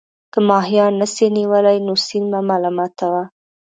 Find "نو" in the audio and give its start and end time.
1.85-1.93